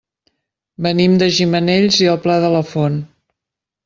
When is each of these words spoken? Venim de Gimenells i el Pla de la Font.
Venim 0.85 1.17
de 1.23 1.27
Gimenells 1.39 1.99
i 2.05 2.07
el 2.13 2.17
Pla 2.23 2.39
de 2.45 2.49
la 2.57 2.63
Font. 2.71 2.97